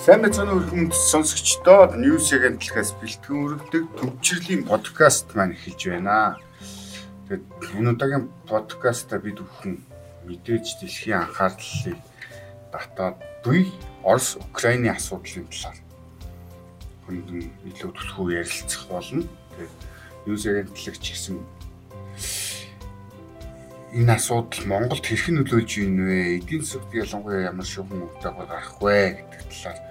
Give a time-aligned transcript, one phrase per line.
[0.00, 6.40] Сайн мэцэн өрхөмд сонсогчдоо News агентлагаас бэлтгэн өргөдөг төвчрлийн подкаст маань эхэлж байна.
[7.28, 7.44] Тэгээд
[7.76, 9.76] энэ удаагийн подкаста бид бүхэн
[10.24, 12.00] мэдээж дэлхийн анхаарлыг
[12.72, 13.68] татаад буй
[14.00, 15.76] Орос Украины асуудлын талаар
[17.04, 19.28] хөндлөн илүү төлхөө ярилцах болно.
[19.52, 19.76] Тэгээд
[20.24, 21.36] News агентлаг ч гэсэн
[24.00, 26.40] энэ асуудал Монголд хэрхэн нөлөөлж ийн вэ?
[26.40, 28.96] Эдийн засагт ялангуяа ямар шүүхэн үгтэйгээр гарах вэ
[29.28, 29.89] гэдэг талаар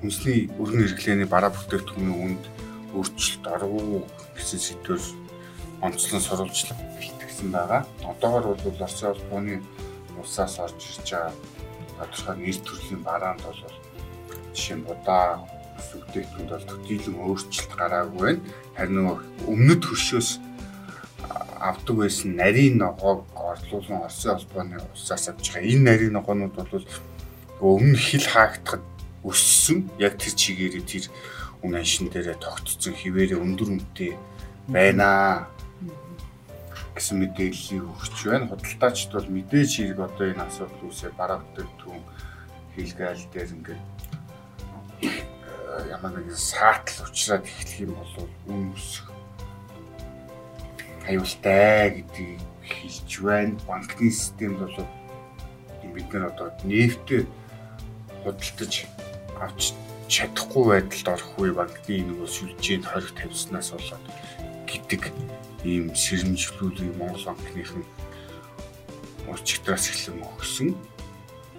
[0.00, 2.42] хүнсний өргөн хэрэглээний бараа бүтээгдэхүүний үнд
[2.94, 3.72] өөрчлөлт оров
[4.36, 5.02] гэсэн сэдвээр
[5.82, 7.82] онцлон сурвалжлага бэлтгэсэн байгаа.
[8.06, 9.62] Одоогор бол Оросын улбооны
[10.18, 11.34] улсаас орж ирж байгаа
[11.98, 13.60] тодорхой нэр төрлийн бараанд бол
[14.54, 15.42] жишээ нь будаа
[15.78, 18.42] бүтээгдэхүүнд бол төдийлөн өөрчлөлт гараагүй байна.
[18.78, 18.98] Харин
[19.50, 20.30] өмнөд хөршөөс
[21.58, 25.70] авдаг байсан нарийн ногоог орлуулсан Оросын улбооны улсаас авч байгаа.
[25.70, 26.86] Энэ нарийн ногоонууд бол
[27.60, 28.82] өмнө хил хаагдахад
[29.24, 31.04] өссөн яг тэр чигээрээ тэр
[31.62, 34.12] үн аншин дээрээ тогтцсон хിവэрээ өндөр үнэтэй
[34.70, 35.48] байна
[36.94, 38.50] гэсэн мэдээллийг өгч байна.
[38.50, 42.04] Худалдаачд бол мэдээж хэрэг одоо энэ асуудал үүсээ бараа бүтээгдэхүүн
[42.74, 43.82] хийлгээл дээр ингээд
[45.02, 45.10] э,
[45.94, 49.06] ямар нэгэн саатал учраас эхлэх юм бол үн өсөх
[51.06, 53.58] аюултай гэдгийг хэлж байна.
[53.66, 54.86] Банкны системд бол
[55.94, 57.26] бид нар одоо нефтээ
[58.22, 58.74] худалдаж
[59.42, 59.74] авч
[60.08, 64.04] чадахгүй байдалд орох үе банкны нөгөө сүлжээнд хориг тавьснаас болоод
[64.64, 65.02] гэдэг
[65.68, 67.84] ийм сэрэмжлүүлгийг Монгол банкныхан
[69.28, 70.72] урчигдраас эхлэн өгсөн.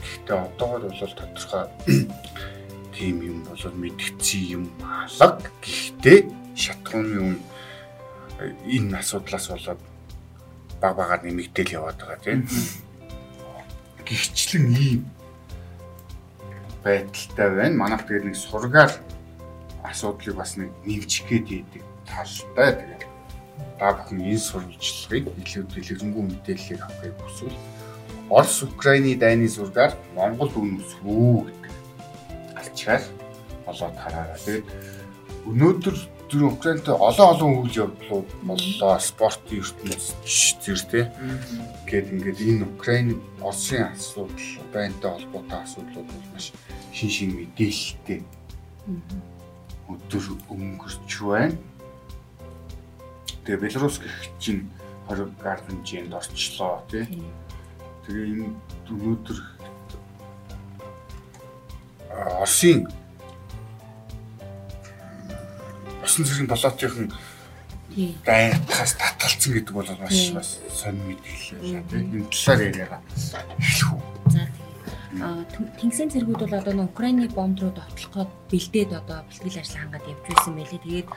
[0.02, 1.66] Гэхдээ одоогор бол тодорхой
[2.96, 5.52] тийм юм болоод мэдгдсэн юм алга.
[5.62, 6.20] Гэхдээ
[6.58, 7.38] шатгууны үн
[8.66, 9.82] энэ асуудлаас болоод
[10.82, 12.48] баг багаар нэмэгдээл яваад байгаа тийм.
[14.08, 15.02] Гихчлэн ийм
[16.84, 17.76] байдалтай байна.
[17.76, 18.92] Манайх тэгээд нэг сургаар
[19.84, 22.72] асуудлыг бас нэг нэмжих гээд идэг талтай.
[22.80, 23.04] Тэгээд
[23.80, 27.58] та бүхэн энэ сурвалжлагыг илүү дэлгэрэнгүй мэдээллийг авахыг хүсвэл
[28.30, 31.74] Орос Украины дайны зургаар Монгол үн өсвөө гэдэг
[32.60, 33.04] алчаар
[33.66, 34.38] болоод хараараа.
[34.46, 34.68] Тэгээд
[35.50, 35.96] өнөөдөр
[36.30, 39.00] зүр Украинтай олон олон үйл явдлууд боллоо.
[39.02, 41.06] Спортын ертөнцийн зэр тий.
[41.90, 44.38] Гэт ингээд энэ Украины Оросын асуудал,
[44.70, 46.54] Украинтай холбоотой асуудлууд бол маш
[46.94, 48.22] шин шин мэдээлэлтэй
[49.90, 51.58] өдөр өнгөрч байна.
[53.46, 54.70] Тэгээ Беларусь гэх чинь
[55.10, 57.10] 20 гар хэмжээнд орчлоо тий.
[58.06, 58.54] Тэгээ энэ
[58.86, 59.40] өнөөдөр
[62.38, 62.86] Оросын
[66.04, 67.08] усан цэргийн палатынхан
[68.26, 72.08] дайнтахаас татгалцсан гэдэг бол маш бас сонир мэдээлэл байна.
[72.16, 72.98] Энэ талаар яриага
[73.58, 74.02] эхлэх үү.
[74.32, 74.42] За
[75.82, 80.54] Тэнгисийн цэргүүд бол одоо Украины бомб руу довтлоход бэлдээд одоо бэлтгэл ажил хангаад явж байсан
[80.54, 80.80] байлээ.
[80.86, 81.10] Тэгээд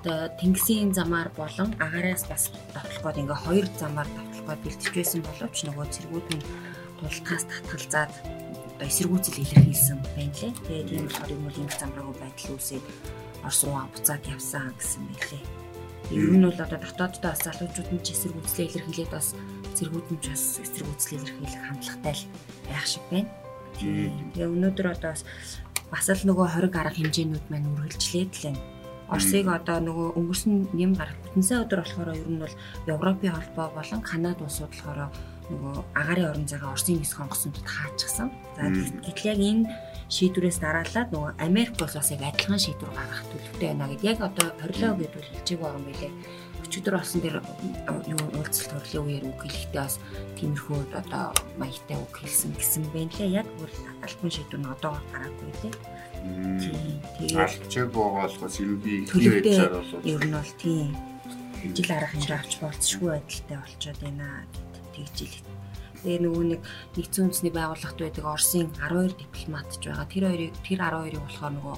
[0.00, 5.86] одоо Тэнгисийн замаар болон агаараас бас довтлоход ингээ хоёр замаар довтлоход бэлтэж байсан боловч нөгөө
[5.92, 6.46] цэргүүд нь
[6.98, 8.12] тултгаас татгалзаад
[8.80, 10.52] одоо эсэргүүцэл илэрхийлсэн байна лээ.
[10.64, 12.84] Тэгээд тийм болохоор юм бол энэ замраагүй байдал үүсээд
[13.44, 15.42] Орос руу буцаад явсан гэсэн мэлээ.
[16.12, 19.32] Ер нь бол одоо дотооддоо бас залуучууд нь ч эсэргүүцлээ илэрхийлээд бас
[19.76, 22.24] цэргүүд нь ч бас эсэргүүцлээ илэрхийлэх хандлагатай л
[22.68, 23.30] байх шиг байна.
[23.80, 25.12] Тэгээ өнөөдөр одоо
[25.92, 28.62] бас л нөгөө 20 гарах хэмжээнүүд маань үргэлжлээд л байна.
[29.12, 32.54] Оросыг одоо нөгөө өнгөрсөн нэм гарах бүтэнсээ өдөр болохоор ер нь бол
[32.88, 35.12] Европын холбоо болон Канада улсууд болохоор
[35.52, 38.28] нөгөө агарын орон зайгаа Оросын хэсэг хонгосонтод хаачихсан.
[38.56, 38.64] За
[39.04, 39.68] гэтэл яг энэ
[40.14, 44.46] шийдвэрээс дараалаад нөгөө Америк бол бас яг адилхан шийдвэр гаргах төлөвтэй байна гэд яг одоо
[44.62, 46.12] хорилоо гэдвэл хэлж байгаа юм билээ
[46.74, 47.38] өчигдөр болсон дээр
[48.08, 50.02] юу уулзалт төрлөө үеэр үг хэлэхдээ бас
[50.34, 51.30] тиймэрхүү одоо
[51.60, 53.44] маягтай үг хэлсэн гэсэн байна лээ.
[53.44, 55.50] Яг бол альбом шийдвэр нь одоо гараагүй.
[56.58, 56.98] Тийм.
[57.20, 60.88] Тэгээд алчааг байгаа бол бас ерөнхий ихний байдлаар бол ер нь бол тийм.
[61.62, 64.26] Жил арга хэмжээ авч болцсохгүй байдалтай болчиход байна
[64.98, 65.63] тэгж хэлээ.
[66.04, 66.60] Тэгээ нөгөө нэг
[67.00, 70.04] нэгдсэн үндэсний байгууллагт байдаг Оросын 12 дипломат ч байгаа.
[70.12, 71.76] Тэр хоёрыг тэр 12-ыг болохоор нөгөө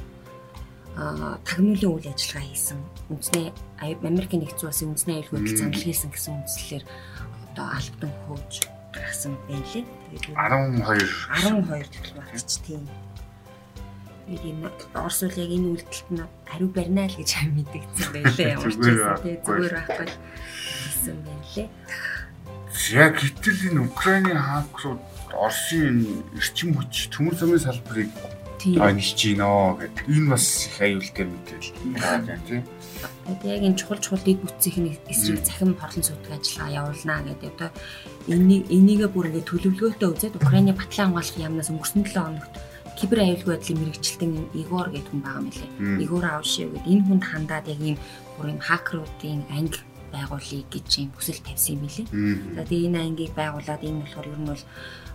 [0.97, 2.79] тагнуулын үйл ажиллагаа хийсэн.
[3.13, 3.47] Үндэсний
[3.79, 6.85] Америкийн нэгдсэн улсын үндэсний аюулгүй санал хийсэн гэсэн үндслэлээр
[7.53, 8.53] одоо албан хөөж
[8.97, 9.85] гаргасан байна лээ.
[9.85, 11.05] Тэгээд 12
[11.63, 12.83] 12 дипломатч тийм.
[14.27, 17.31] Тэгээд энэ Орос үл яг энэ үйлдэлт нь хариу барина л гэж
[17.61, 18.53] мэдэгдсэн байлээ.
[18.57, 21.69] Ямар ч байсан тийм зүгээр байхгүй гэсэн байна лээ.
[22.93, 25.01] Яг гэтэл энэ Украины хакерууд
[25.33, 28.13] Оросын эрчим хүч төмөр замын салбарыг
[28.77, 30.05] онж гинөө гэдэг.
[30.13, 32.65] Энэ бас их аюултай мэдээлэл байна тийм.
[33.27, 37.53] Тэгээд яг энэ чухал чухал дэд бүтцийн эсрэг цахим хорлон суудаг ажиллагаа явуулнаа гэдэг.
[37.57, 37.71] Одоо
[38.29, 42.55] энийг энийгээ бүр ингээд төлөвлөгөөтэй үзээд Украины батлан хамгаалах яамнаас өнгөрсөн 7 хоногт
[42.97, 45.71] кибер аюулгүй байдлын мэрэгчлэн Игор гэдэг хүн байгаа мөлий.
[46.05, 47.97] Игор Ауши гэдэг энэ хүнд хандаад яг ийм
[48.37, 49.81] бүр юм хакеруудын анги
[50.15, 52.07] байгуулъя гэж юм хүсэл тавьсан юм билий.
[52.57, 54.65] За тэгээ энэ ангийг байгуулад энэ болохоор ер нь бол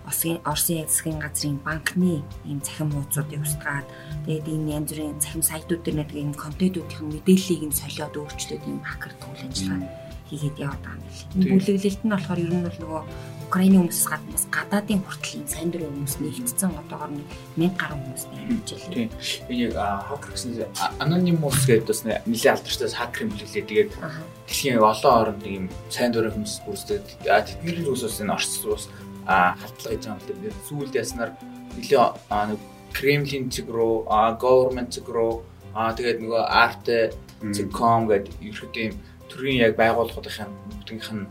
[0.01, 3.85] Оросын Оросын засгийн газрын банкны ийм цахим хуудсуудыг устгаад
[4.25, 8.81] тэгээд энэ янз бүрийн цахим сайтууд дээр нэг ийм контентуудын мэдээллийг нь солиод өөрчлөөд ийм
[8.81, 9.89] хакер тул ажиллагаа
[10.31, 11.19] хийгээд яваад байгаа юм биш.
[11.35, 13.01] Энэ бүлэглэлт нь болохоор ер нь бол нөгөө
[13.51, 17.27] Украины хүмүүсээс гадна бас гадаадын хүртэл ийм сайн дурын хүмүүс нэгтцэн одоогоор нэг
[17.59, 18.95] 1000 гаруй хүмүүс байлаа.
[18.95, 19.09] Тийм.
[19.51, 19.75] Энэ яг
[20.07, 20.51] хакер гэсэн
[21.03, 23.51] anonymous гэдэг бас нэлээд алдартай хакер юм лээ.
[23.67, 23.91] Тэгээд
[24.47, 27.03] дэлхийн олон оронд ийм сайн дурын хүмүүс бүрсдэг.
[27.27, 28.87] Тэдний хүмүүс бас энэ орц ус
[29.27, 31.31] халдлага байгаа юм л сүүлд яснаар
[31.75, 32.59] нэлээ нэг
[32.95, 34.07] Кремлин цэг рүү,
[34.39, 35.43] government цэг рүү,
[35.75, 38.95] аа тэгээд нөгөө art.com гэдэг ерөөдөө юм
[39.31, 41.27] төрийн яг байгууллагуудын бүгдийнх нь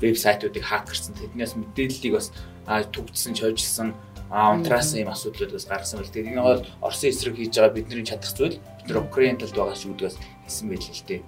[0.00, 2.32] вебсайтуудыг хакерсан тэднээс мэдээллийг бас
[2.66, 3.94] түгжсэн, чойжилсан
[4.30, 6.10] а унтраасан юм асуудлууд бас гаргасан байл.
[6.10, 9.78] Тэгээд энэ бол Оросын эсрэг хийж байгаа бидний чадах зүйл бид нар Украин талд байгаа
[9.78, 11.22] шүү гэдгээс хэлсэн байл л дээ.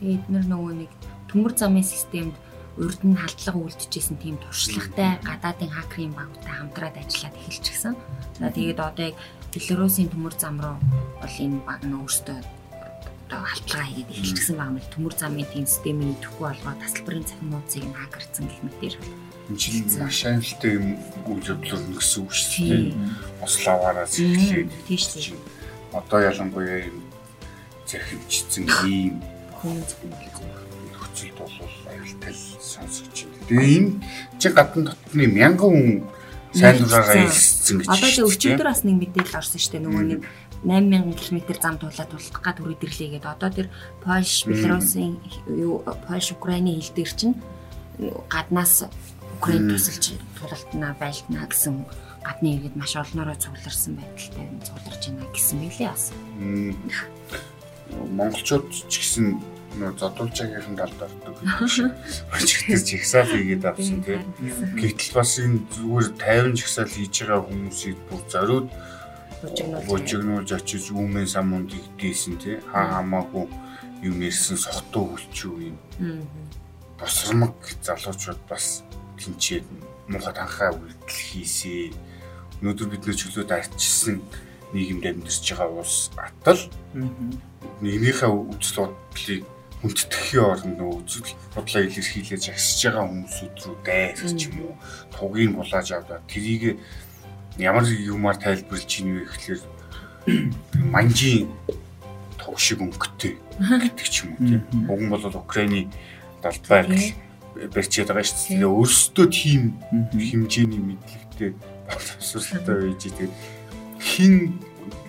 [0.00, 0.90] Тэгээд эдгээр нөгөө нэг
[1.28, 2.34] төмөр замын системд
[2.80, 7.94] урд нь халдлага үлдчихсэн тийм туршлагатай гадаадын хакерын багтай хамтраад ажиллаад эхэлчихсэн.
[8.40, 9.16] За тэгээд одоо яг
[9.52, 10.80] Белорусын төмөр зам руу
[11.20, 12.61] бол энэ баг нь өөртөө
[13.32, 17.84] одоо халдлагаа хийгээд эхэлчихсэн байгаа мэл төмөр замын тийм системийн идэхгүй болгоод тасалбарын цахим нууцыг
[17.88, 18.94] нь хакерцсан гэх мэтэр
[19.56, 20.86] чинь маш амжилттай юм
[21.24, 22.92] үйл явдлууд гэсэн үг шүү дээ.
[23.40, 25.40] Ославаараас эхлээд тийш тийм.
[25.96, 26.98] Одоо ялангуяа юм
[27.88, 29.16] захимжсэн ийм
[29.56, 31.56] хүн нөхцөлд бол
[31.88, 33.48] аюултай сонсогч байна.
[33.48, 33.90] Тэгээ энэ
[34.36, 35.88] чи гадна дотны мянган хүн
[36.52, 37.88] сайн дураараа хэлсэн гэж.
[37.88, 39.84] Одоо чи өчигдөр бас нэг мэдээлэл орсон шүү дээ.
[39.88, 40.20] Нөгөө нэг
[40.64, 43.34] 8000 км зам туулаад тулах гад үрдэрлээ гэдэг.
[43.34, 43.68] Одоо тэр
[44.02, 47.36] Польш, Белорусын юу Польш, Украины хил дээр чинь
[48.30, 48.86] гаднаас
[49.42, 51.82] Украин тусалж тулалтнаа байлтнаа гэсэн
[52.22, 56.04] гадны иргэд маш олноороо цугларсан байдалтай цугларч байна гэсэн мэлээ бас.
[57.90, 59.26] Монголчууд ч гэсэн
[59.82, 61.90] нөө зодуулжаагийнхан талд ордог гэж.
[62.30, 64.22] Өчигдөр жигсаал хийгээд авсан тийм.
[64.78, 68.68] Гэтэл бас энэ зүгээр 50 жигсаал хийж байгаа хүмүүсийг бүр зориуд
[69.42, 72.56] бужигнуулж очиж үүмэн самунд игдээсэн тий.
[72.70, 73.46] Хаа хамаагүй
[74.06, 75.76] юм ярьсан сохтуу хүлчүү юм.
[76.98, 78.86] Босромог залуучууд бас
[79.18, 79.66] тэнцээд
[80.06, 81.90] муухай танхаа үйлдэл хийсээ.
[82.62, 84.22] Өнөөдөр бид нөө чөлөөд арчсан
[84.72, 86.62] нийгэмд амьдарч байгаа улс атал
[87.82, 89.42] нэгнийхээ үзэл бодлыг
[89.82, 94.74] хүндтгэхийн оронд үзэл бодлоо илэрхийлж агсж байгаа хүмүүсүүд рүү дайрах ч юм уу
[95.10, 96.78] тугийг булааж аваад тэрийг
[97.58, 99.62] ямар юмар тайлбарлаж ийн вэ гэхэлэр
[100.92, 101.50] манжийн
[102.38, 104.62] туг шиг өнгөтэй гэдэг ч юм уу тийм.
[104.88, 105.90] Уг нь бол Украины
[106.42, 107.12] далд байгаль
[107.74, 108.66] барьчаад байгаа шүү дээ.
[108.66, 109.62] Өөрсдөө тийм
[110.12, 111.50] хэмжээний мэдлэгтэй
[111.90, 113.32] боловсролтой байж тэгээд
[114.00, 114.58] хин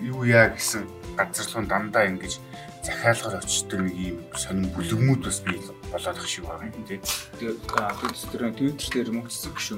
[0.02, 0.84] юу яа гэсэн
[1.16, 2.38] газар руу дандаа ингэж
[2.84, 5.83] захиалгаар очдог нэг ийм сонин бүлэгмүүд бас бий болоод
[6.18, 7.00] их шиг байгаа юм тий.
[7.38, 9.08] Тэгээд Twitter Twitter дээр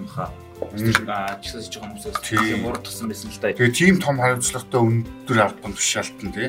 [0.08, 0.32] хаа.
[0.60, 3.52] Аа чигсаж байгаа хүмүүсээс тийм урдсан байсан л да.
[3.52, 6.48] Тэгээд тийм том хариуцлагатай өндөр албан тушаалтан тий.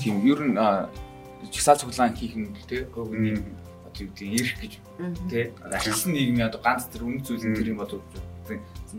[0.00, 0.56] Тийм ер нь
[1.52, 2.88] чигсаа цуглаан хийх юм л тий.
[2.88, 3.44] Хөөгийн
[3.84, 4.72] одоо юу гэдэг ирэх гэж
[5.28, 5.44] тий.
[5.60, 8.00] Ашигласан нийгмийн одоо ганц тэр үнэ зүйл тэр юм бодож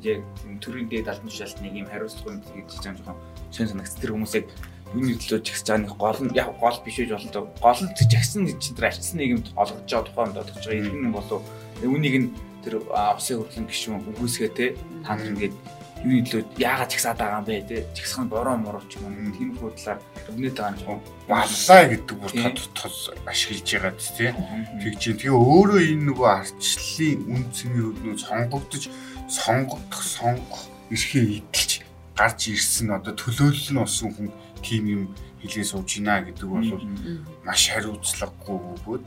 [0.03, 0.21] яг
[0.61, 3.17] төрийн дээд албан тушаалтныг ийм хариуцлага гэж хийж байгаа юм жоохон
[3.51, 4.45] шин санагц тэр хүмүүсийг
[4.94, 7.51] юуны төлөө нэг гол нь яг гол биш үж болно.
[7.60, 10.79] Гол нь жигсэн гэж тэр арчсан нийгэмд олгож байгаа тухайд бодож байгаа.
[10.79, 11.41] Иргэн нь болов
[11.84, 12.29] үүнийг нь
[12.63, 14.65] тэр усын хөрлөн гişүүн үгүйсгээ те
[15.03, 15.56] танд ингээд
[16.03, 19.34] юуны төлөө яагаад жигсаад байгаа юм бэ те жигсэх нь бороо мороо ч юм уу
[19.34, 21.01] тийм хөдлөөр өвнөд байгаа юм.
[21.27, 24.32] Баллаа гэдэг бүр тод тод ашиглаж байгаа тий.
[24.84, 28.84] Тэг чинь тэгээ өөрөө энэ нөгөө арчлалын үн цэний хөднөө сонгогдож
[29.27, 30.63] сонгогдох сонгох
[30.94, 31.66] эрхээ идэлж
[32.17, 34.29] гарч ирсэн одоо төлөөлөл нь болсон хүн
[34.65, 35.03] тийм юм
[35.41, 36.69] хэлээ сууж гинэ гэдэг бол
[37.45, 39.05] маш хариуцлагагүй бөгөөд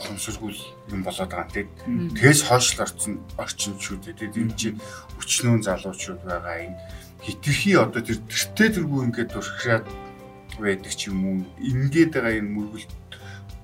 [0.00, 0.52] ухамсаргүй
[0.90, 1.68] юм болоод байгаа тийм.
[2.16, 4.80] Тэгээс хойш орчин орчинчүүд тийм энэ чинь
[5.20, 6.78] өчнөө залуучууд байгаа энэ
[7.22, 9.86] хитрхи одоо тэр тэртээ тэргүй ингээд турхираад
[10.58, 11.38] байдаг ч юм уу?
[11.60, 12.92] Ингээд байгаа энэ мөргөлт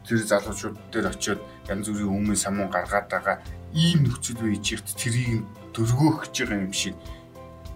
[0.07, 1.41] тэр залуучууд дээр очиод
[1.73, 3.37] янз бүрийн өмнө самуун гаргаад байгаа
[3.73, 6.95] ийм нөхцөл байж ихт тэрийг дөргөөх гэж байгаа юм шиг.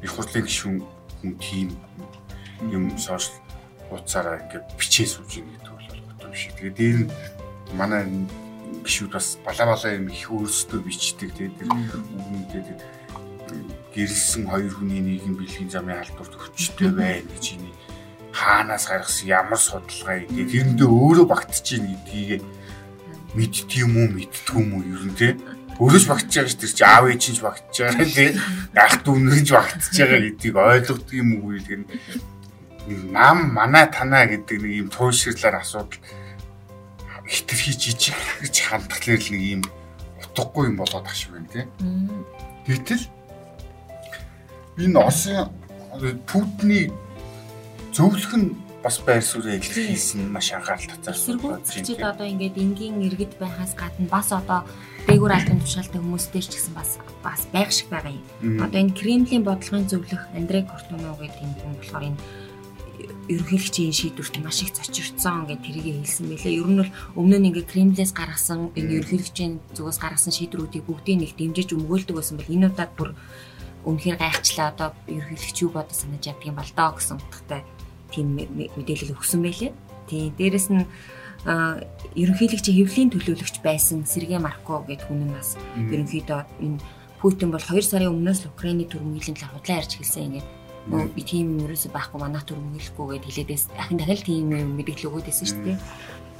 [0.04, 0.78] Их хурлын гишүүн
[1.20, 1.68] хүн тийм
[2.72, 3.38] юм сошиал
[3.88, 6.52] хуудасаараа ингээд бичээ сууж ийн гэдэг бол болдог юм шиг.
[6.56, 7.10] Тэгээд дээр нь
[7.76, 8.02] манай
[8.84, 11.30] гişүүд бас балаа балаа юм их өөрсдөө бичдэг.
[11.36, 13.00] Тэгээд тэр үгнүүдээ
[13.94, 17.70] гэрэлсэн хоёр хүний нийгэм бэлгийн замын халдварт өвчтэй байна гэж ini
[18.30, 20.46] хаанаас гаргасан ямар судалгаа юм.
[20.46, 22.42] Тэрэндээ өөрөө багтж ийн гэдгийг
[23.34, 24.86] мэддэг юм уу мэддэг юм уу?
[24.86, 25.28] Ер нь те
[25.78, 28.30] өрөж багтж байгаа ш тэр чи аав ээж чинь багтж байгаа тий.
[28.74, 31.86] Ах дүүнэрж багтж байгаа гэдгийг ойлгодог юм уу гэдэг нь
[33.12, 36.00] нам манай танаа гэдэг нэг юм туйширлаар асуудал
[37.28, 39.62] хитрхи жижиг гэж хандхлаар л нэг юм
[40.18, 41.64] утгагүй юм болоод ах шиг байна тий.
[42.66, 43.04] Гэтэл
[44.82, 45.48] энэ Оросын
[46.26, 46.90] Путины
[47.94, 51.14] зөвлөх нь бас байр суурь илэрхийлсэн маш анхаарал татсан.
[51.14, 54.64] Эсэргүүцчид одоо ингээд энгийн иргэд байхаас гадна бас одоо
[55.10, 58.62] дээгүүр албан тушаалтай хүмүүстэй ч гэсэн бас бас байх шиг байгаа юм.
[58.62, 62.20] Одоо энэ Кремлийн бодлогын зөвлөх Андрей Кортуно гэдэг энэ хүн болохоор энэ
[63.26, 66.58] ерөнхийлөгчийн шийдвэрт маш их зочирцсон гэж тэрийг хэлсэн мэлээ.
[66.62, 71.34] Ер нь бол өмнө нь ингээ Кремлээс гаргасан энэ ерөнхийлөгчийн зүгээс гаргасан шийдвэрүүдийг бүгдийг нэг
[71.34, 73.10] дэмжиж өмгөөлдөг байсан бол энэ удаад бүр
[73.82, 77.66] үнэхээр гайхчлаа одоо ерөнхийлөгч юу бодож санаж яддаг юм бол доо гэсэн утгатай
[78.14, 78.38] тийм
[78.78, 79.74] мэдээлэл өгсөн байлээ.
[80.06, 80.86] Тийм дээрэс нь
[81.46, 86.80] ерөнхийлөгчийн хэвлэлийн төлөөлөгч байсан Сергей Марко гэдэг хүн нь бас ерөнхийдөө энэ
[87.20, 88.44] Путин бол 2 сарын өмнөөс
[88.92, 90.48] төрөмгөлийн талаар худлаа ярьж хэлсэн ингээд
[90.88, 95.08] нөө би тийм юм ерөөсөй байхгүй манайх төрөмгөлөхгүй гэдээ хэлээдээс дахин дахин тийм юм мэдээлэл
[95.12, 95.78] өгөөд байсан шүү дээ.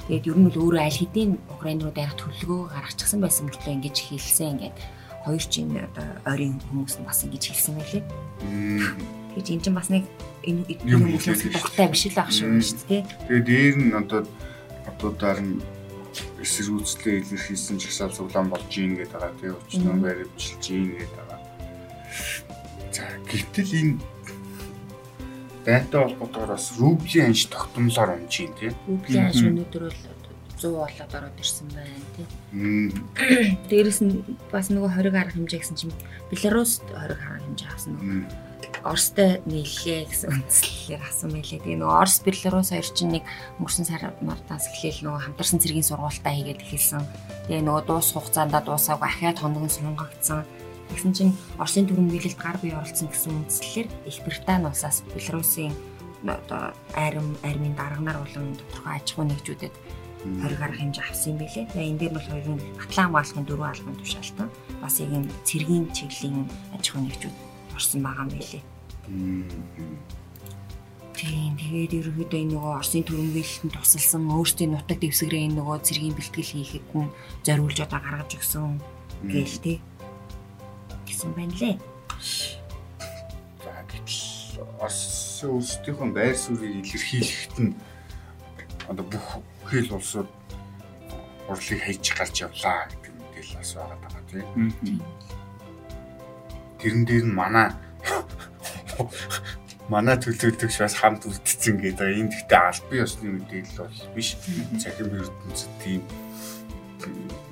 [0.09, 3.97] Тэгээд ер нь бол өөрөө аль хэдийн Украин руу дарах төлөвлөгөө гаргачихсан байсан мөртлөө ингэж
[4.01, 4.77] хэлсэн ингээд
[5.21, 8.03] хоёр чинь одоо ойрын хүмүүс нь бас ингэж хэлсэн байлээ.
[9.37, 10.03] Тэгэж эн чинь бас нэг
[10.41, 12.49] энэ хүмүүс дуртай биш л ах шүү
[12.89, 13.05] дээ.
[13.29, 14.25] Тэгээд дээр нь одоо
[15.01, 15.57] одуудаар нь
[16.45, 21.39] эсэргүүцлээ илэрхийлсэн жагсаал цуглаан болж ийн гэдэг байгаа тийм өчнөө баримжилж ийн гэдэг байгаа.
[22.93, 23.95] За гэтэл энэ
[25.65, 28.73] байнтай холбоотойгоор бас рублийн анш тогтмолоор унж ийн тийм.
[28.85, 29.99] Рублийн анш өнөөдөр бол
[30.61, 32.29] 100 болоод ороод ирсэн байна тийм.
[33.69, 34.21] Дээрэс нь
[34.53, 35.95] бас нөгөө 20 арга хэмжээ гэсэн чинь
[36.29, 38.50] Беларуст 20 арга хэмжээ авсан нөгөө
[38.81, 41.61] Оростой нийллээ гэсэн үндслэлээр асан байлээ.
[41.61, 43.23] Тэгээ нөгөө Орос Беларусь хоёр чинь нэг
[43.61, 47.05] өнгөрсөн сар мартаас эхлээл нөгөө хамтарсан цэргийн сургуультаа хийгээд эхэлсэн.
[47.45, 50.41] Тэгээ нөгөө дуус хугацаанд дуусаагүй ахаад хоног нь сунгагдсан.
[50.91, 55.71] Тэгсэн чинь Оросын төрөмгөлөлд гар бие оролцсон гэсэн үндслэлээр Их Британи улсаас Беларусын
[56.27, 59.73] одоо айрам армийн дарганаар болон тодорхой аж ахуй нэгжүүдэд
[60.21, 61.65] 20 гаруй хэмжээ авсан юм билээ.
[61.71, 64.49] Тэгээ энэ дээр бол хоёрын Атлан хаалгын дөрвөн албан тушаалтан
[64.81, 68.63] бас яг юм цэргийн чиглэлийн аж ахуй нэгжүүд орсон байгаа юм билээ.
[71.21, 76.53] Тийм тэгээд ерөөдөө энэ нөгөө Оросын төрөмгөлөлтөнд тусалсан өөрсдийн нутаг дэвсгэрээ энэ нөгөө цэргийн бэлтгэл
[76.55, 77.13] хийхэд нь
[77.45, 78.81] зориулж одоо гаргаж өгсөн
[79.29, 79.77] гээл тий
[81.05, 81.75] гэсэн байна лээ.
[83.61, 87.73] За гэтэл Орос өөрсдийнхөө байр суурийг илэрхийлэхэд нь
[88.89, 89.27] одоо бүх
[89.69, 90.29] хэл улсууд
[91.45, 94.73] урлыг хайж гарч явлаа гэдэг мэдээлэл бас байгаа даа тийм.
[96.81, 97.77] Тэрэн дээр нь манай
[99.91, 102.09] манай төлөвлөгч бас хамт үлдсэн гэдэг.
[102.17, 104.39] Энэ гэхдээ албан ёсны мэдээлэл бол биш.
[104.81, 106.01] Цахим ертөнцид тийм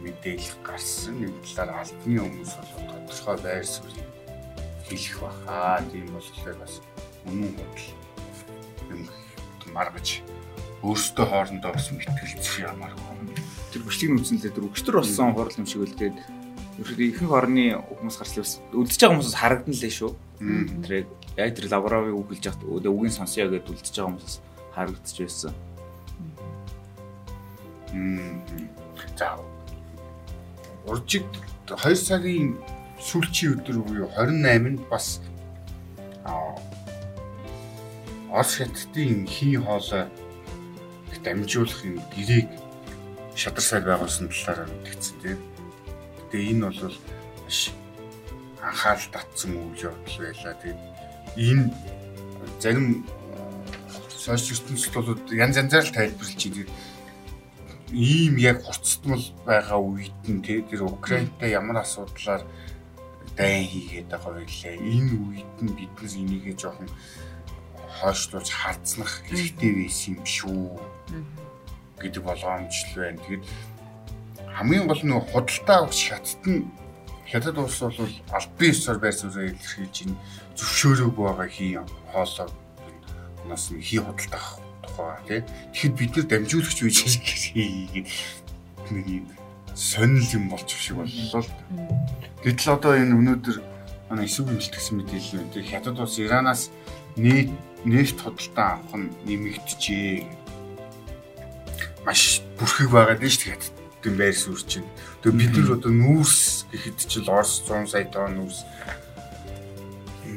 [0.02, 1.20] мэдээлэл гарсан.
[1.22, 4.10] Нэг талаар албаны хүмүүс бол тодорхой байр суурийг
[4.88, 5.84] хэлэх баха.
[5.92, 6.74] Тийм болохоор бас
[7.30, 7.88] үнэн бодол
[8.90, 9.02] юм
[9.76, 10.24] маргаж
[10.82, 13.36] өөрсдөө хоорондоо бас мэтгэлцэх ямааргүй.
[13.70, 16.39] Тэр бичлэг нүцэнлээ тэр өгчтөр болсон хурал юм шиг үлдээд
[16.80, 20.12] ерөөдөө ихэнх орны хүмүүс гарч бас үлдчихэж байгаа хүмүүсээс харагдан лээ шүү.
[20.88, 20.92] Тэр
[21.36, 24.38] яг тэр лаборавыг үг хэлж яхад үгийн сонсё гэдээ үлдчихэж байгаа хүмүүсээс
[24.74, 25.54] харагдчих байсан.
[29.20, 29.36] За
[30.88, 31.28] уржиг
[31.68, 32.56] 2 цагийн
[33.04, 35.20] сүүлчийн өдөр буюу 28-нд бас
[38.30, 40.06] Орос хятадын хий хоолой
[41.24, 42.48] дамжуулах юм гэрээг
[43.36, 45.40] шадар сайд байгуулсан талаар мэдгдсэн тийм.
[46.32, 46.96] Тэгээ энэ бол
[47.46, 47.60] маш
[48.62, 50.54] анхаарал татсан үйл явдал байлаа.
[50.62, 50.82] Тэгээд
[51.38, 51.64] энэ
[52.62, 53.06] зарим
[54.14, 56.68] сошиал ертөнцид бол янз янзаар л тайлбарлаж байгаа.
[57.90, 62.46] Ийм яг хурцтмал байгаа үед нь тэр Украинтай ямар асуудлаар
[63.34, 64.76] дайн хийгээд байгаа байлаа.
[64.78, 66.90] Энэ үед нь бид нар энийгээ жоохон
[68.00, 70.62] хойшлуулж хардснах хэрэгтэй байсан юм шүү
[72.00, 73.20] гэдэг болгоомжл байна.
[73.26, 73.44] Тэгэд
[74.60, 76.68] хамгийн гол нь худалдаа авах шатт нь
[77.32, 77.96] хятад улс бол
[78.28, 80.14] албан ёсоор байр суурийг илэрхийлж ин
[80.60, 81.80] зөвшөөрөөг байгаа хий
[82.12, 82.52] хоолой
[83.48, 85.42] нас нэг хий худалдаа авах тухай тий.
[85.72, 86.98] Тэгэхэд бид нар дамжуулагч үеж
[87.56, 88.08] хийгээд
[88.92, 89.26] нэг юм
[89.80, 91.52] сонирл юм болчих шиг боллоо л.
[92.44, 93.58] Гэтэл одоо энэ өнөөдөр
[94.12, 95.56] манай эсвэг хэмжилтгсэн мэдээлэл.
[95.56, 96.68] Тэг хятад улс Иранаас
[97.16, 97.48] нийт
[97.88, 100.28] нефт худалдаа авах нь нэмэгдэжээ.
[102.04, 104.88] Маш бүрхэг байгаад нь шүү дээ тийм байр суурь чинь.
[105.22, 108.60] Тэгээ бид нар одоо нүүрс гэхэд чинь Орос 100 сая тонн нүүрс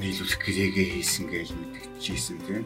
[0.02, 2.64] нийлүүлэх гэрээгээ хийсэн гэж мэдчихсэн тийм.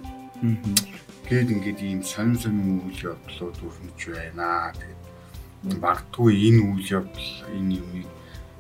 [1.29, 4.73] Гээд ингээд ийм сонин сонин үйл явдлууд өрнөж байна.
[4.73, 8.09] Тэгээд магадгүй энэ үйл явдал энэ юмыг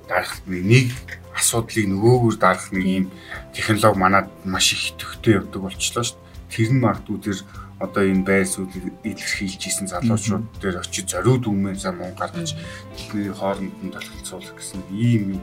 [0.08, 0.92] дарах нэг
[1.34, 3.06] асуудлыг нөгөөгөр дарах нэг юм
[3.54, 6.52] технологи манад маш их төвхтэй явдаг болчихлоо шүү дээ.
[6.52, 7.38] Тэр нь мартуу тэр
[7.78, 12.56] одоо энэ байр суулийг илэрхийлж исэн залуучууд дээр очиж зориуд өмнө зам мөн гаргаж
[12.96, 15.42] бидний хооронд нь толилцуулах гэсэн ийм юм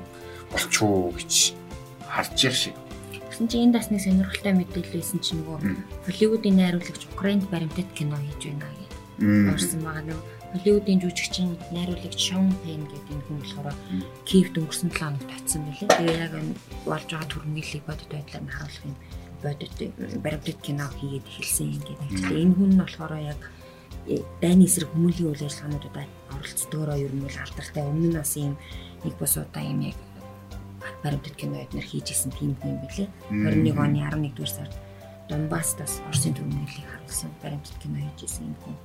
[0.50, 1.54] болчихоо гэж
[2.10, 2.76] харж явах шиг.
[3.14, 5.58] Тэгсэн чинь энэ дасны сонирхолтой мэдээлэлсэн чинь нөгөө
[6.10, 8.92] Холливуудын найруулагч Украинд баримтат кино хийж байна гэж
[9.54, 13.78] орсон байгаа нөгөө Холливуудын жүжигчин найруулагч Шон Пен гэдэг энэ хүн болохоор
[14.26, 15.90] Киевд өнгөрсөн 7 хоног татсан байлээ.
[15.98, 16.54] Тэгээ яг энэ
[16.86, 18.94] болж байгаа түрмгийлийг бодит байдлаар нь харуулах юм
[19.44, 19.76] бодит
[20.24, 22.10] баримтат кино хийгээд эхэлсэн юм гэдэг.
[22.10, 23.42] Тэгээ энэ хүн нь болохоор яг
[24.08, 27.84] э, дайны эсрэг хүмүүлийн үйл ажиллагаануудад оролцдогороо ер нь бол алдартай.
[27.84, 28.56] Өмнө нь бас ийм
[29.04, 30.00] нэг бос удаа юм яг
[31.04, 33.10] баримтат кино эднэр хийж исэн тийм хүн билээ.
[33.30, 34.74] 21 оны 11 дугаар сард
[35.30, 38.76] Донбастаас Оросын төвнөлийг харуулсан баримтат кино хийж исэн юм хүн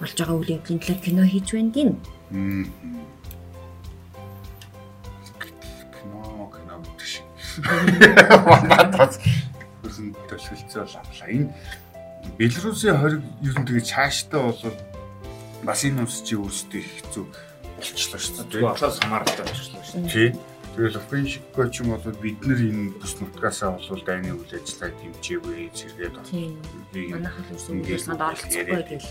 [0.00, 1.90] болж байгаа үйл явдлын талаар кино хийж байна гин.
[5.96, 7.24] Кино кино гэдэг шиг.
[8.68, 9.16] Манайд
[9.96, 11.28] хөрсөн төлөвлөцөө бол авлаа.
[11.32, 11.48] Энэ
[12.36, 14.76] Белорусын хориг ер нь тэгээ цаашдаа бол
[15.64, 17.24] бас энэ ус чи өөрсдөө хэцүү
[17.76, 18.62] болчихлоо шүү дээ.
[18.66, 20.12] Болоос хамааралтай болчихлоо шүү дээ.
[20.12, 20.30] Тий.
[20.76, 24.94] Тэгэл Украин шиггүй ч юм бол бид нар энэ бүс нутгаасаа бол дайны үйл ажиллагааг
[25.00, 27.16] дэмжээгүй зэрэгэд байна.
[27.16, 29.04] Манайхан л үсэн үйлсэнд оролцохгүй гэж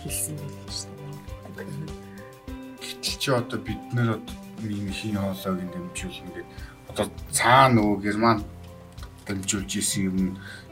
[0.00, 0.94] хэлсэн байлээ шүү
[1.60, 1.92] дээ.
[2.80, 4.16] Гэтэл чи одоо бид нар
[4.64, 6.46] ийм хийн хоолойг дэмжүүлнэ гэдэг
[6.88, 8.40] одоо цаана нөгөө герман
[9.30, 10.18] дэмжүүлж исэн юм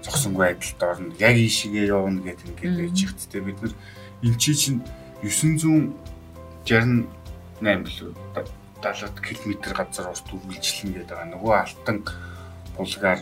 [0.03, 1.15] зогсонгүй байдалд орно.
[1.23, 3.75] Яг ийшээгээ явна гэдэг ингээд байж ихтэй бид нар
[4.27, 4.83] энэ чи чинь
[5.23, 7.07] 968
[7.62, 8.12] билүү
[8.83, 11.33] 70 км газар ус үргэлжлэн гэдэг байгаа.
[11.35, 11.99] Нөгөө алтан
[12.79, 13.21] булгаар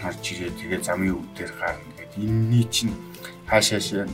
[0.00, 2.20] харж ирээ тэгээ замын өвдөр гарна гэдэг.
[2.20, 2.92] Энийний чинь
[3.48, 4.10] хаашаа 400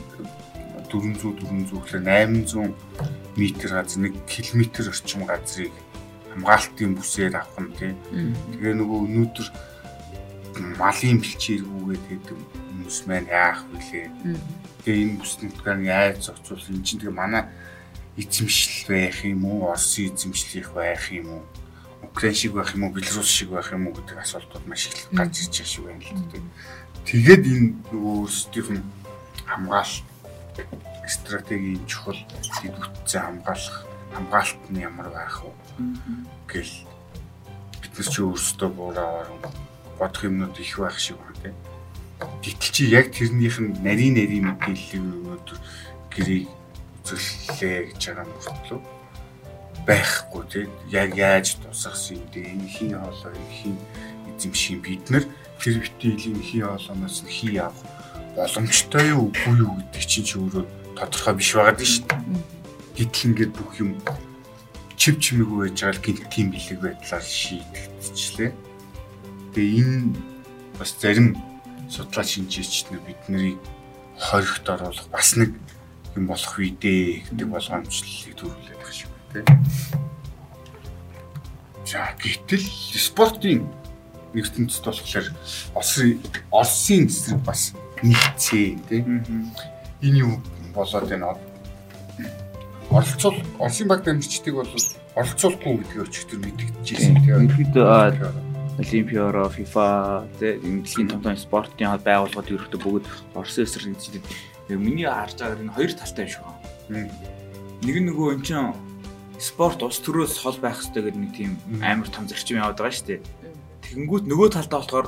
[0.87, 5.75] 400 гэхээр 800 м газар 1 км орчим газрыг
[6.31, 7.91] хамгаалтын бүсээр авах нь тий.
[8.55, 9.47] Тэгээ нөгөө өнөөдөр
[10.59, 14.07] малын бэлчээргүүгээд гэдэг хүмүүс маань яах вүлээ.
[14.83, 16.69] Тэгээ энэ бүс нутгаар яаж зохицуулах?
[16.69, 17.43] Энэ чинь тэгээ манай
[18.17, 21.43] эзэмшил байх юм уу, Оросын эзэмшлих байх юм уу,
[22.01, 25.45] Украин шиг байх юм уу, Белорус шиг байх юм уу гэдэг асуултууд маш их гарч
[25.45, 26.45] ирж байгаа шиг байна л дээ.
[27.05, 28.85] Тэгээд энэ өөрсдийнх нь
[29.45, 30.07] хамгаалалт
[31.07, 33.77] стратегийн чухал сэдвүүдтэй хамгаалах
[34.13, 35.51] хамгаалалт нь ямар байх вэ?
[36.49, 36.73] Гэл
[37.81, 39.29] бид нар чи өөрсдөө буураа
[39.99, 41.55] бодох юмнууд их байх шиг байна тийм.
[42.41, 45.59] Гэтэл чи яг тэрнийх нь нарийн нарийн мэдээллийг өнөөдөр
[46.13, 46.41] гэрээ
[47.05, 48.81] үзүүллээ гэж байгаа мөртлөө
[49.87, 53.77] байхгүй тийм яг яаж тусгасан юм дээ энэ хин хоолой хин
[54.35, 55.23] эзэмших бид нар
[55.63, 57.87] тэр битилийн хин хоолойноос нь хий авах
[58.35, 60.65] боломжтой юу үгүй юу гэдэг чинь ч өөрөө
[60.99, 62.21] тодорхой биш байгаад шүү дээ.
[62.99, 63.91] Гэтэл ингээд бүх юм
[64.99, 68.51] чив чимээгүй байж байгаа л гинт тийм бэлэг байдлаар шийдэгдчихлээ.
[69.57, 70.13] Тэгээ энэ
[70.77, 71.33] бас зарим
[71.89, 73.57] судлаач шинжээчд бид нарыг
[74.13, 75.49] хоригт оруулах бас нэг
[76.13, 79.45] юм болох үедээ гэдэг болгоомжлолыг төрүүлээд байгаа шүү дээ.
[81.89, 82.69] За гэтэл
[83.01, 83.65] спортын
[84.37, 85.27] нэгтэнцэд болохоор
[85.73, 86.21] Оросын
[86.53, 87.73] Оросын эсрэг бас
[88.05, 89.25] нэгцээ тийм.
[90.05, 90.37] Энэ юу
[90.77, 91.33] болоод байна?
[92.93, 94.69] Оролцол Оросын баг дамжчдыг бол
[95.17, 97.49] оролцуулахгүй гэдгийг өчигдөр мэдэгдэжсэн тийм.
[97.57, 97.73] Бид
[98.77, 99.85] Олимпиаро, FIFA
[100.37, 104.21] тийм дэлхийн том том спортын байгууллагууд ерөөхдөө бүгд Оросын эсрэг нэгцдэг
[104.69, 107.09] Яг миний харж байгаагаар энэ хоёр талтай юм шиг байна.
[107.87, 108.75] Нэг нь нөгөө эн чин
[109.39, 113.07] спорт ус төрөөс хол байх хэрэгтэй гэдэг нэг тийм амар том зарчим яваад байгаа шүү
[113.07, 113.21] дээ.
[113.87, 115.07] Тэгэнгүүт нөгөө талдаа болохоор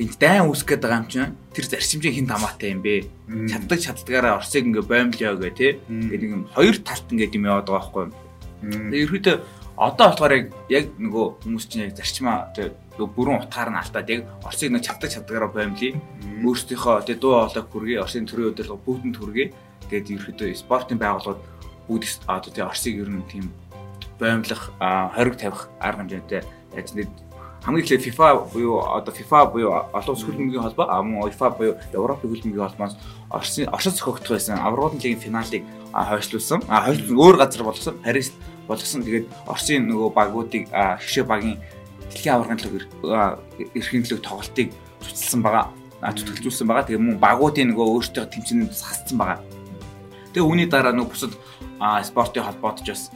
[0.00, 3.04] энэ дайн үүсгэх гээд байгаа юм чинь тэр зарчимжийн хин тамаатай юм бэ.
[3.52, 5.68] Чаддаг чаддгаараа Оросыг ингээ боомлоо гэ тэ.
[5.84, 8.12] Ингээ нэг хоёр талт ингээ юм яваад байгаа байхгүй юу.
[8.88, 9.36] Тэгээ ерөөдөө
[9.76, 10.32] одоо болохоор
[10.70, 15.10] яг нөгөө хүмүүс чинь яг зарчмаа нөгөө бүрэн утгаар нь алдаад яг Оросыг нэг чаддаг
[15.10, 15.98] чаддгаараа боомлие.
[16.46, 19.46] Өөрсдийнхөө тэгээ дуу хоолойг хүргэе, Оросын төрийн удирдлага бүгдэнд хүргэе.
[19.90, 21.42] Тэгээд ерөөдөө спортын байгууллагууд
[21.90, 23.50] бүгд одоо тэгээ Оросыг ер нь тийм
[24.22, 26.42] боомлох, хориг тавих арга хэмжээтэй
[26.78, 27.10] ажил
[27.64, 32.28] хамгийн эхлээд FIFA буюу одоо FIFA буюу олон улс хөлбөмбөгийн холбоо мөн UEFA буюу Европын
[32.28, 32.94] хөлбөмбөгийн холбоос
[33.32, 35.64] Оросын Оросд зохиогдох байсан Авралын лигийн финалыг
[35.96, 36.60] хойшлуулсан.
[36.68, 37.96] Хойшлуулсан өөр газар болгосон.
[38.04, 38.36] Парис
[38.68, 39.04] болгосон.
[39.04, 41.58] Тэгээд Оросын нөгөө багуудыг хишээ багийн
[42.10, 42.74] дэлхийн аваргын төлөв
[43.74, 44.68] эрхийн төлөв тоглолтыг
[45.02, 45.68] цуцлсан байгаа.
[46.04, 46.86] Зүтгэлзүүлсэн байгаа.
[46.88, 49.40] Тэгээ мөн багуудын нөгөө өөртөө тэмцээнүүд хасцсан байгаа.
[50.32, 51.32] Тэгээ үүний дараа нөгөө бусад
[52.04, 53.08] спортын холбоот ч бас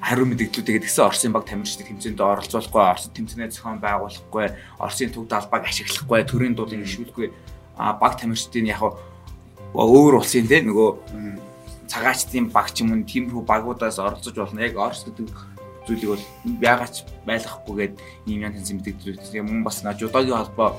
[0.00, 4.46] хариу мэдээллүүдээ гэдгсэн Оросын баг тамирчдыг тэмцээнд оролцуулахгүй, Оросын тэмцээнээ зохион байгуулахгүй,
[4.80, 7.28] Оросын төв далбаг ашиглахгүй, төрийн дуудыг ишүүлгүй
[7.76, 8.80] баг тамирчдын яг
[9.76, 10.88] өөр улсын те нөгөө
[11.90, 14.62] цагаачдын баг ч юм уу тиймэрхүү багуудаас оролцож болно.
[14.62, 15.26] Яг Орос гэдэг
[15.86, 16.24] зүйлийг бол
[16.62, 17.94] яагаач байлгахгүйгээд
[18.30, 19.18] ийм янз янзын зүйл.
[19.18, 20.78] Тэгээ мөн бас жудогийн холбоо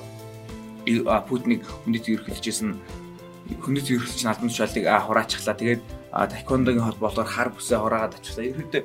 [1.28, 2.74] Путиныг хүндэт ерхэлжсэн
[3.60, 5.54] хүндэт ерхэлж албан тушаалыг хураачихлаа.
[5.60, 8.50] Тэгээд тайкондогийн холбоолоор хар бүсээ хураагаад ачихлаа.
[8.50, 8.82] Ерөөдөө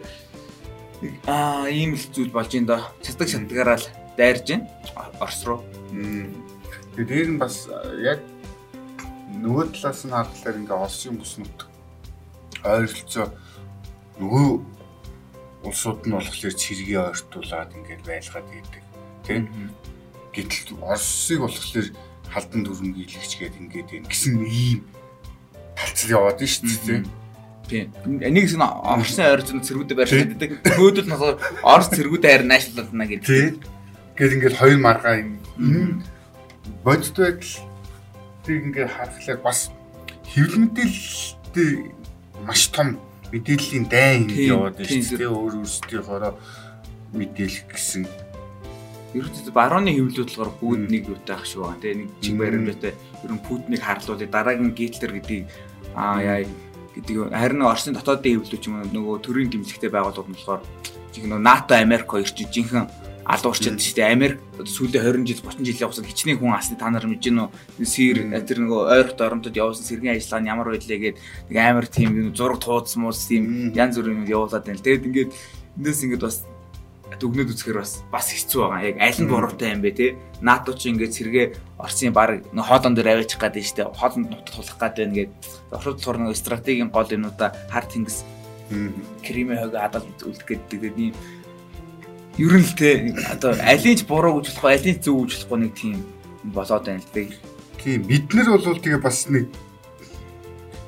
[1.31, 2.83] аа ийм л зүйл болж ин доо.
[3.01, 3.87] Цацдаг шатгаараа л
[4.19, 4.67] дайрж байна.
[5.23, 5.63] Орос руу.
[6.93, 7.71] Тэгээд дээр нь бас
[8.03, 8.19] яг
[9.41, 11.66] нөгөө талаас нь харахаар ингээ Оросын бүснүүд
[12.63, 13.27] ойролцоо
[14.17, 14.47] нөгөө
[15.67, 18.83] улсууд нь болохоор цэргийг ойртуулад ингээд байлгаад идэг.
[19.25, 19.45] Тэ?
[20.33, 21.87] Гэтэл Оросыг болохоор
[22.29, 24.79] халдан дүрм гийлэгчгээд ингээд юм гэсэн ийм
[25.77, 27.01] талцал яваад нь шүү дээ.
[27.67, 27.91] Тийм.
[28.23, 30.51] Энийг нь Оросын ойрцон цэргүүдээр барьж байдаг.
[30.63, 31.17] Нөгөөдөл нь
[31.67, 33.27] Орос цэргүүдээр харин наашилтна гэдэг.
[33.27, 33.53] Тийм.
[34.15, 35.37] Гэт ингээд хоёр маргаа энэ
[36.83, 37.53] бодит байдал
[38.47, 39.69] тийг ингээд харахаар бас
[40.31, 41.71] хэвлэл мэдээлэлтэй
[42.45, 42.99] маш том
[43.31, 45.31] мэдээллийн дайн яваад байна шүү дээ.
[45.31, 46.33] Өөр өөрсдийнхоороо
[47.15, 48.03] мэдээлэх гэсэн.
[49.15, 49.91] Ерөнхийдөө барууны
[50.61, 51.79] бүгд нэг юутай ах шүү.
[51.81, 54.27] Тэгээ нэг чиг баримттай ер нь Путиныг харлуулъя.
[54.27, 55.47] Дараагийн Гитлер гэдгийг
[55.95, 56.45] аа яа
[56.95, 60.61] гэдэг харин Оросын дотоодын хэвлэлүүд ч юм уу нөгөө төрийн дэмжлэгтэй байгууллагууд нь болохоор
[61.17, 64.07] нөгөө НАТО Америк хоёр чинь жинхэнэ алуурчаад шүү дээ.
[64.15, 67.51] Америк сүүлийн 20 жил 30 жилийн хугацаанд хичнээн хүн асны та нар мэдэж үү?
[67.83, 71.17] Сэр тэр нөгөө ойрхот орондод явуулсан сэргийн ажиллагаа нь ямар байлээ гээд
[71.51, 74.79] нэг амар тийм зураг туудс муус тийм янз бүрийн юм явуулаад байна.
[74.79, 75.31] Тэгэд ингээд
[75.75, 76.47] эндээс ингээд бас
[77.19, 78.87] дүгнээд үзэхээр бас бас хэцүү байгаа.
[78.87, 80.15] Яг аль нь буруутай юм бэ те?
[80.39, 81.47] НАТО ч ингээд сэргээ
[81.83, 83.91] Оросын баг хоолон дээр аваачих гээд штэ.
[83.91, 85.31] Хоолонд нутаг тулах гээд байна гээд
[85.75, 88.23] Оросд болохоор нэг стратегийн гол юмудаа хар тэнгис
[89.23, 91.13] Кримээ хог хадаад үлдэх гэдэг тийм
[92.37, 95.97] ер нь л те одоо алинч буруу гэж болохгүй алинч зөв гэж болохгүй нэг тийм
[96.53, 97.33] болоод байна л те.
[97.81, 99.49] Тийм бид нар бол тэгээ бас нэг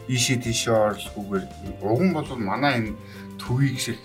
[0.06, 1.46] ийшээ тийшээ орлохгүйгээр
[1.82, 2.94] уг нь бол манай энэ
[3.42, 3.98] төвийг шиг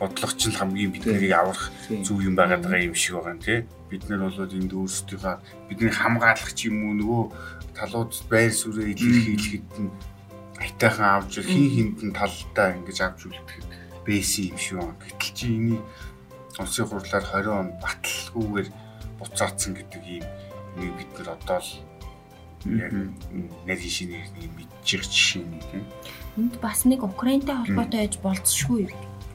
[0.00, 1.68] бодлого чинь хамгийн биднийг аврах
[2.04, 3.60] зөв юм байгаад байгаа юм шиг байгаа юм тий.
[3.92, 5.36] Бид нар бол энд өөрсдийнхөө
[5.68, 7.22] бидний хамгаалагч юм уу нөгөө
[7.76, 9.92] талууд байр суурь илэрхийлэхэд нь
[10.64, 13.68] айтайхан авч хин хинд нь талдаа ингэж авч үлдэхэд
[14.04, 14.96] бэсэн юм шиг байна.
[15.00, 15.82] Гэтэл чи энийг
[16.58, 18.68] Улсын хурлаар 20 он баталгүйгээр
[19.18, 20.24] буцаацсан гэдэг ийм
[20.78, 21.70] нэг бид нар одоо л
[22.64, 22.92] яг
[23.66, 25.84] нарийн шинээр нэг мэдчих жишээ нэг тийм.
[26.38, 28.90] Энд бас нэг Украинтай холбоотой байж болцсохгүй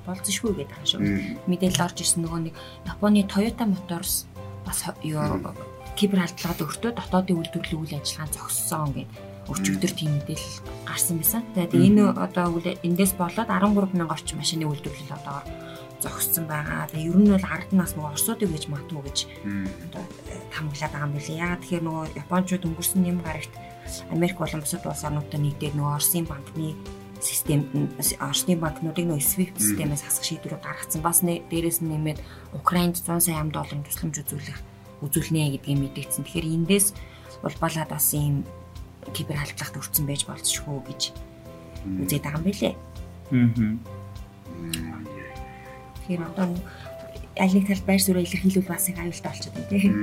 [0.08, 1.02] болцсохгүй гэдэг юм шүү.
[1.48, 2.56] Мэдээлэл орж ирсэн нөгөө нэг
[2.88, 4.26] Японы Toyota Motors
[4.66, 5.54] бас юу
[6.00, 10.56] кибер халдлагад өртөө дотоодын үйлдвэрлэлийн үйл ажиллагаа зогссон гэдэг өчигдөр тийм мэдээлэл
[10.88, 11.44] гарсан байсан.
[11.52, 15.69] Тэгээд энэ одоо эндээс болоод 13 мянган орчим машины үйлдвэрлэл одоогоор
[16.02, 16.88] зогссон байгаа.
[16.92, 19.18] Тэгээ ер нь бол ард нас нөгөө орсуудыг гэж матмуу гэж
[19.92, 20.04] одоо
[20.54, 21.42] тамглаад байгаа юм билээ.
[21.44, 23.54] Яагаад тэгэхээр нөгөө Япончууд өнгөрсөн нэм гарагт
[24.14, 26.76] Америк болон бусад улс орнуудад нэгдээд нөгөө Оросын банкны
[27.20, 27.68] систем
[28.20, 31.02] Оросны банкнуудыг нөгөө SWIFT системээс хасах шийдвэрүүд гаргацсан.
[31.04, 32.20] Бас дээрээс нь нэмээд
[32.56, 34.60] Украинд 100 сая ам долларын тусламж үзүүлэх
[35.04, 36.24] үзүүлнэ гэдгийг мэдээдсэн.
[36.24, 36.88] Тэгэхээр эндээс
[37.44, 38.48] улбалаад бас ийм
[39.12, 41.02] кибер халдлагт өртсөн байж болцшгүй гэж
[42.04, 42.76] үзээд байгаа юм билээ.
[43.36, 44.89] Аа.
[46.10, 46.58] Тэгэхээр одоо
[47.38, 49.94] аль нэг талд байр суурь илэрхийлүүл бас их аюултай болчиход байна тийм.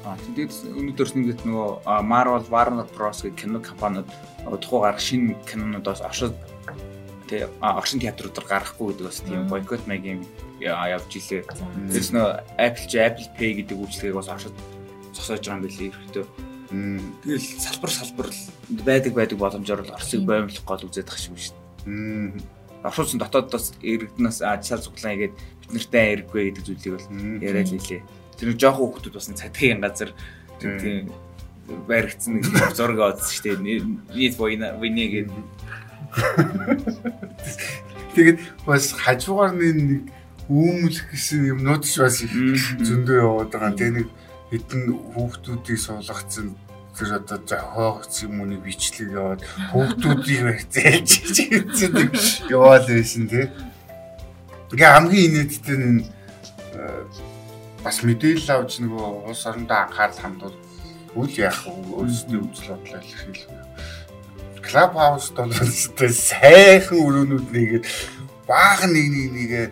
[0.00, 1.68] Аа тэгээд өнөөдөр нэгэд нөгөө
[2.08, 3.20] Marvel, Warner Bros.
[3.20, 4.08] гэх кино компаниуд
[4.64, 6.32] тухай гарах шинэ кинонуудаас оршид
[7.28, 10.20] тий оршин театруудаар гарахгүй гэдэг бас тийм бойкот маяг юм
[10.64, 11.44] явж илээ.
[11.92, 14.56] Тэрс нөө Apple чи Apple Pay гэдэг үйлчлэгийг бас оршид
[15.12, 16.26] зогсоож байгаа юм билий ихэвчлэн.
[17.28, 18.28] Тэгэл салбар салбар
[18.88, 24.42] байдаг байдаг боломжоор л Оросыг боомлох гол үзээд тах юм шүү дээ авшуулсан дотоодоос иргэднээс
[24.42, 27.08] ажил цуглаа хийгээд бид нартай хэрэггүй гэдэг зүйлийг бол
[27.42, 28.02] яриад лээ.
[28.38, 30.10] Тэр нэг жоохон хүмүүс бас цадгийн газар
[30.58, 31.10] тийм
[31.86, 33.86] баригдсан нэг зураг оодсон шүү дээ.
[34.14, 35.30] Нийт война войны гэдэг.
[38.14, 40.10] Тэгээд бас хажуугаар нэг
[40.50, 42.34] үүмлэх гэсэн юмнууд ч бас их
[42.82, 43.72] зөндөө яваад байгаа.
[43.78, 44.08] Тэгээ нэг
[44.50, 44.82] хэдэн
[45.16, 46.52] хүүхдүүдийг суулгацсан
[46.96, 49.40] тэр одоо зохиогц юм уу бичлэг яваад
[49.72, 52.12] хүүхдүүдийг барьцаалж чийцэн
[52.52, 53.48] яваал байсан тий.
[54.68, 56.04] Тэгээ хамгийн инээдтэй нь
[56.76, 57.04] э,
[57.84, 60.56] бас мэдээлэл авч нөгөө улс орондоо анхаарал хандуул
[61.16, 63.48] үл яах өөрсдийн үзэл бодлоо илэрхийлэх.
[64.62, 67.84] Клаб хаус долоостой сайхан өрөөнүүд нэгээд
[68.46, 69.66] баах нэг нэг нэгээ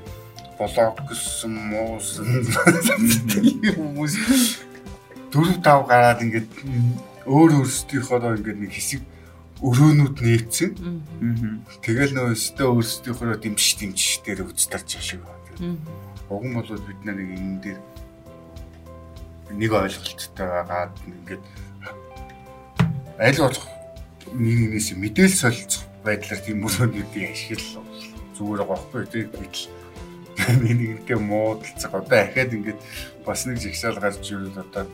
[0.58, 2.44] блог гэсэн муусан
[3.76, 4.14] хүмүүс
[5.32, 6.50] дөрөв тав гараад ингээд
[7.26, 9.02] өөр өөрсдийнхөө ингээд нэг хэсэг
[9.60, 10.70] өрөөнүүд нээсэн.
[11.84, 15.76] Тэгэл нөө өстөө өөрсдийнхөө дэмжиж дэмжиж дээр үзтарч шиг байна.
[16.32, 17.80] Уг нь бол бид нэг энэ дээр
[19.52, 21.44] нэг ойлголттой байгаад ингээд
[23.20, 23.66] аль болох
[24.32, 27.84] нэг нэгээс мэдээлэл солилцох байдлаар тийм өрөөнүүдийг ашиглах
[28.38, 29.28] зүгээр байгаа байхгүй тийм
[30.64, 32.80] нэг нэгтэй муудалцах одоо ахаад ингээд
[33.26, 34.86] бас нэг жигсаал гарч ирвэл одоо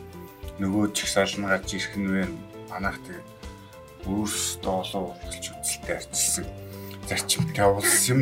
[0.61, 2.23] нөгөө жигсаал нь гарч ирэх нь вэ
[2.69, 3.27] манайх тэгээд
[4.07, 6.45] өөрсдөө олон уулч үзэлтэй арчилсан
[7.07, 8.21] зарчимтай явуулсан юм.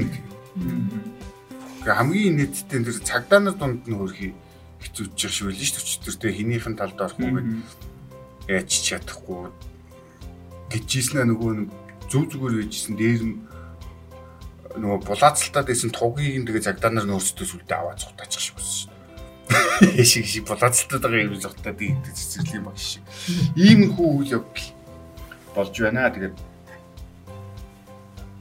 [1.81, 4.31] Гэхдээ хамгийн нийтдээ тэр цагдаа нар дунд нь хөрхий
[4.83, 5.85] хэцүүж шиг шүү л шүү дээ.
[5.85, 7.85] Өчтөртэй хинийхэн талд орох уу гэдэг
[8.49, 9.49] яаж чадахгүй
[10.69, 11.69] гэжсэн нөгөө нэг
[12.09, 13.35] зүг зүгээр байжсэн дээр нь
[14.75, 18.84] нөгөө булаацалтаад байсан тугийг нь тэгээ цагдаа нар нөөцтэй сүлдээ аваад цутаачих шиг болсон.
[20.03, 23.03] Шиг шиг булаацалтаад байгаа юм зогтоо би цэцэрлэг юм баг шиг.
[23.55, 24.67] Ийм хүү үйл явдал
[25.55, 26.11] болж байна.
[26.11, 26.37] Тэгээд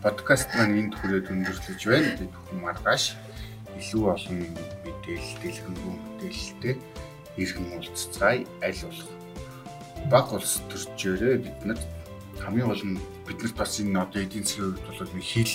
[0.02, 2.14] подкаст маань энд хүрээд өндөрлөж байна.
[2.18, 3.04] Би бүхэн маргааш
[3.78, 4.38] илүү олон
[4.86, 6.74] мэдээлэл, дэлгэрэнгүй мэдээлэлтэй
[7.36, 9.10] иргэн уулзцай аль болох
[10.10, 11.82] баг улс төрчөөрөө биднэрт
[12.38, 15.54] хамгийн гол нь биднэрт бас энэ одоо эдийн засгийн хувьд бол нэг хил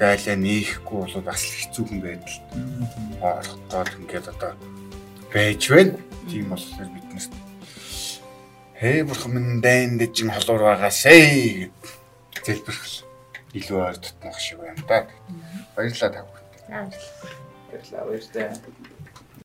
[0.00, 2.44] гайлаа нээхгүй бол бас хэцүүхэн байдалд
[3.22, 4.52] орох гол ингээд одоо
[5.32, 5.94] байж байна.
[6.28, 7.28] Тийм болохоор биднээс
[8.80, 11.68] хээ бурхан минь дайн дэжин холуур байгаасэй
[12.32, 13.04] гэж зэлбэрхэл
[13.58, 14.98] илүү ойр тутмах шиг байна да.
[15.76, 16.52] Баярлалаа та бүхэнд.
[17.68, 18.04] Баярлалаа.
[18.08, 18.89] Баярлалаа.